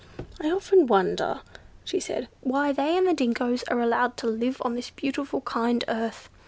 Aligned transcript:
I 0.41 0.49
often 0.49 0.87
wonder," 0.87 1.41
she 1.83 1.99
said, 1.99 2.27
"why 2.39 2.71
they 2.71 2.97
and 2.97 3.05
the 3.07 3.13
dingos 3.13 3.61
are 3.67 3.79
allowed 3.81 4.17
to 4.17 4.27
live 4.27 4.59
on 4.65 4.73
this 4.73 4.89
beautiful 4.89 5.41
kind 5.41 5.85
earth. 5.87 6.27